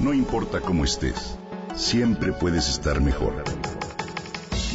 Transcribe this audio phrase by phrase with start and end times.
[0.00, 1.36] No importa cómo estés,
[1.76, 3.34] siempre puedes estar mejor.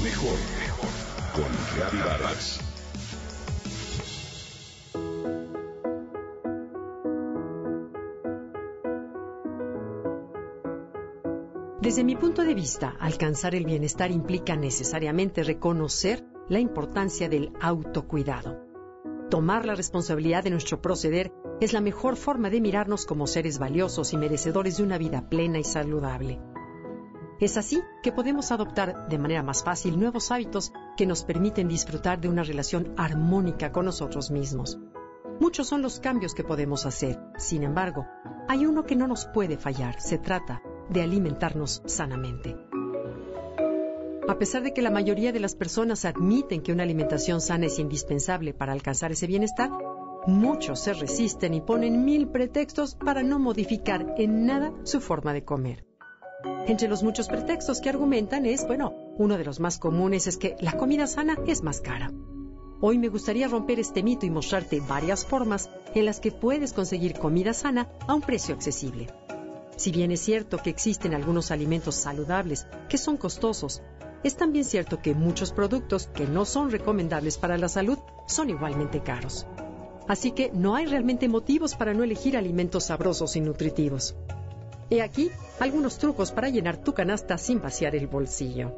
[0.03, 0.89] Mejor, mejor.
[1.33, 2.59] Con Vargas.
[11.81, 18.59] Desde mi punto de vista, alcanzar el bienestar implica necesariamente reconocer la importancia del autocuidado.
[19.31, 21.31] Tomar la responsabilidad de nuestro proceder
[21.61, 25.59] es la mejor forma de mirarnos como seres valiosos y merecedores de una vida plena
[25.59, 26.39] y saludable.
[27.39, 32.19] Es así que podemos adoptar de manera más fácil nuevos hábitos que nos permiten disfrutar
[32.19, 34.79] de una relación armónica con nosotros mismos.
[35.39, 37.19] Muchos son los cambios que podemos hacer.
[37.37, 38.05] Sin embargo,
[38.47, 39.99] hay uno que no nos puede fallar.
[39.99, 42.55] Se trata de alimentarnos sanamente.
[44.27, 47.79] A pesar de que la mayoría de las personas admiten que una alimentación sana es
[47.79, 49.69] indispensable para alcanzar ese bienestar,
[50.27, 55.43] muchos se resisten y ponen mil pretextos para no modificar en nada su forma de
[55.43, 55.85] comer.
[56.67, 60.55] Entre los muchos pretextos que argumentan es, bueno, uno de los más comunes es que
[60.59, 62.11] la comida sana es más cara.
[62.81, 67.17] Hoy me gustaría romper este mito y mostrarte varias formas en las que puedes conseguir
[67.17, 69.07] comida sana a un precio accesible.
[69.77, 73.81] Si bien es cierto que existen algunos alimentos saludables que son costosos,
[74.23, 79.01] es también cierto que muchos productos que no son recomendables para la salud son igualmente
[79.01, 79.45] caros.
[80.07, 84.15] Así que no hay realmente motivos para no elegir alimentos sabrosos y nutritivos.
[84.89, 88.71] He aquí algunos trucos para llenar tu canasta sin vaciar el bolsillo.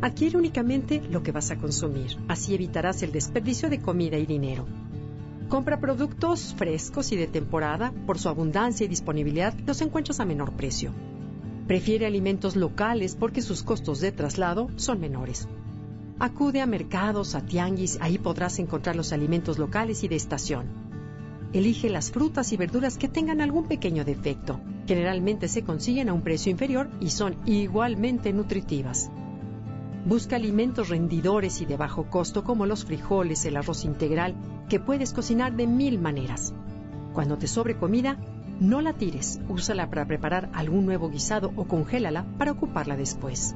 [0.00, 4.66] Adquiere únicamente lo que vas a consumir, así evitarás el desperdicio de comida y dinero.
[5.48, 10.52] Compra productos frescos y de temporada, por su abundancia y disponibilidad los encuentras a menor
[10.52, 10.92] precio.
[11.66, 15.48] Prefiere alimentos locales porque sus costos de traslado son menores.
[16.18, 20.66] Acude a mercados, a tianguis, ahí podrás encontrar los alimentos locales y de estación.
[21.52, 24.60] Elige las frutas y verduras que tengan algún pequeño defecto.
[24.86, 29.10] Generalmente se consiguen a un precio inferior y son igualmente nutritivas.
[30.06, 34.34] Busca alimentos rendidores y de bajo costo como los frijoles, el arroz integral,
[34.68, 36.54] que puedes cocinar de mil maneras.
[37.12, 38.16] Cuando te sobre comida,
[38.58, 43.54] no la tires, úsala para preparar algún nuevo guisado o congélala para ocuparla después.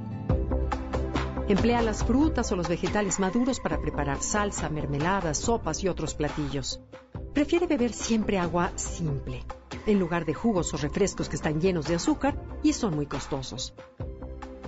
[1.49, 6.81] Emplea las frutas o los vegetales maduros para preparar salsa, mermeladas, sopas y otros platillos.
[7.35, 9.45] Prefiere beber siempre agua simple,
[9.87, 13.75] en lugar de jugos o refrescos que están llenos de azúcar y son muy costosos.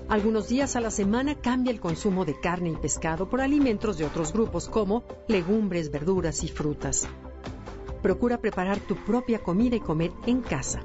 [0.09, 4.05] Algunos días a la semana cambia el consumo de carne y pescado por alimentos de
[4.05, 7.09] otros grupos como legumbres, verduras y frutas.
[8.03, 10.81] Procura preparar tu propia comida y comer en casa.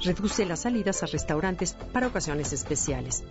[0.00, 3.24] Reduce las salidas a restaurantes para ocasiones especiales.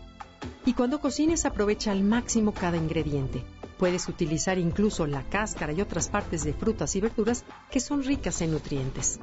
[0.66, 3.44] Y cuando cocines aprovecha al máximo cada ingrediente.
[3.78, 8.42] Puedes utilizar incluso la cáscara y otras partes de frutas y verduras que son ricas
[8.42, 9.20] en nutrientes.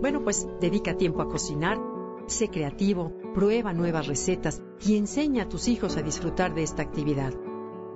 [0.00, 1.78] Bueno, pues dedica tiempo a cocinar
[2.26, 7.32] Sé creativo, prueba nuevas recetas y enseña a tus hijos a disfrutar de esta actividad.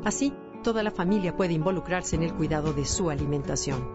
[0.04, 3.88] Así, toda la familia puede involucrarse en el cuidado de su alimentación.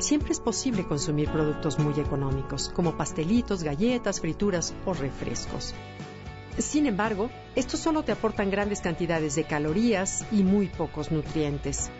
[0.00, 5.72] Siempre es posible consumir productos muy económicos, como pastelitos, galletas, frituras o refrescos.
[6.58, 11.90] Sin embargo, estos solo te aportan grandes cantidades de calorías y muy pocos nutrientes.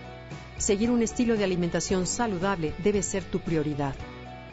[0.58, 3.94] Seguir un estilo de alimentación saludable debe ser tu prioridad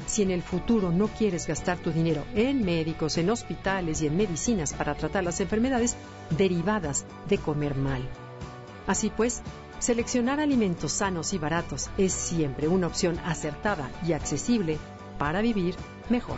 [0.06, 4.18] si en el futuro no quieres gastar tu dinero en médicos, en hospitales y en
[4.18, 5.96] medicinas para tratar las enfermedades
[6.32, 8.08] derivadas de comer mal.
[8.88, 9.42] Así pues,
[9.80, 14.78] seleccionar alimentos sanos y baratos es siempre una opción acertada y accesible
[15.18, 15.76] para vivir
[16.10, 16.38] mejor.